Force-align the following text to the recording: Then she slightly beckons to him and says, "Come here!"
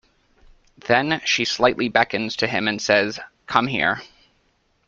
Then 0.87 1.21
she 1.25 1.45
slightly 1.45 1.87
beckons 1.87 2.35
to 2.37 2.47
him 2.47 2.67
and 2.67 2.81
says, 2.81 3.19
"Come 3.45 3.67
here!" 3.67 4.01